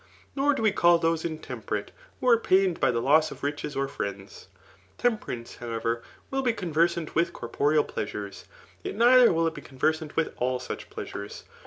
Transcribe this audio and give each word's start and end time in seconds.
Nor 0.35 0.55
do 0.55 0.63
we 0.63 0.71
call 0.71 0.97
those 0.97 1.23
intemperate 1.23 1.91
who 2.19 2.27
are 2.29 2.35
pained 2.37 2.79
by 2.79 2.89
the 2.89 2.99
loss 3.03 3.29
of 3.29 3.43
riches 3.43 3.75
or 3.75 3.87
friends. 3.87 4.47
Temperance, 4.97 5.57
however, 5.57 6.01
will 6.31 6.41
be 6.41 6.53
con 6.53 6.73
versant 6.73 7.13
with 7.13 7.33
corporeal 7.33 7.83
pleasures, 7.83 8.45
yet 8.81 8.95
neither 8.95 9.31
will 9.31 9.45
it 9.45 9.53
be 9.53 9.61
conversant 9.61 10.15
tnth 10.15 10.33
sJl 10.33 10.59
such 10.59 10.89
pleasures. 10.89 11.43